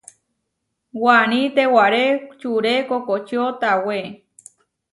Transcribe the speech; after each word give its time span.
Waní 1.03 1.41
tewaré 1.55 2.05
čure 2.39 2.75
kokočió 2.89 3.43
tawé. 3.61 3.99